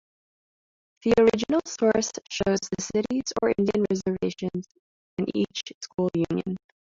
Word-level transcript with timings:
The 1.03 1.13
original 1.19 1.61
source 1.67 2.11
shows 2.31 2.57
the 2.71 2.81
cities 2.81 3.25
or 3.39 3.53
Indian 3.55 3.85
Reservations 3.91 4.65
in 5.19 5.27
each 5.37 5.71
School 5.83 6.09
Union. 6.15 6.57